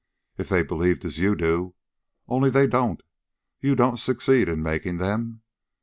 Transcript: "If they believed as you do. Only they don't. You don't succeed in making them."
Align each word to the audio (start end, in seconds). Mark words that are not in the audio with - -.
"If 0.35 0.49
they 0.49 0.63
believed 0.63 1.05
as 1.05 1.19
you 1.19 1.35
do. 1.35 1.75
Only 2.27 2.49
they 2.49 2.65
don't. 2.65 3.01
You 3.59 3.75
don't 3.75 3.97
succeed 3.97 4.49
in 4.49 4.63
making 4.63 4.97
them." 4.97 5.43